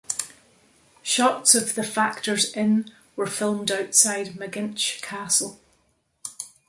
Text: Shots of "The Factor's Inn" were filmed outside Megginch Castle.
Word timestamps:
Shots 1.03 1.53
of 1.53 1.75
"The 1.75 1.83
Factor's 1.83 2.51
Inn" 2.55 2.91
were 3.15 3.27
filmed 3.27 3.69
outside 3.69 4.29
Megginch 4.29 4.99
Castle. 5.03 5.59